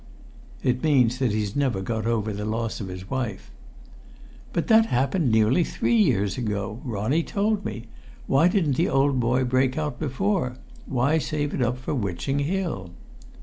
[0.63, 3.51] "It means that he's never got over the loss of his wife."
[4.51, 6.81] "But that happened nearly three years ago.
[6.83, 7.83] Ronnie told me.
[8.25, 10.57] Why didn't the old boy break out before?
[10.87, 12.89] Why save it all up for Witching Hill?"